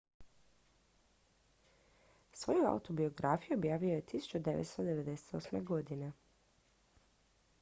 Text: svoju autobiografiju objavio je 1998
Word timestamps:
svoju 2.31 2.65
autobiografiju 2.67 3.57
objavio 3.57 3.89
je 3.93 4.01
1998 4.01 6.11